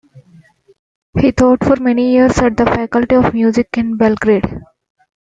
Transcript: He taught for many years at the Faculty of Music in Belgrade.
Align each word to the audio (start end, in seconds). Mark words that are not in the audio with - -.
He 1.19 1.31
taught 1.31 1.63
for 1.63 1.75
many 1.75 2.13
years 2.13 2.39
at 2.39 2.57
the 2.57 2.65
Faculty 2.65 3.13
of 3.17 3.35
Music 3.35 3.67
in 3.77 3.97
Belgrade. 3.97 4.59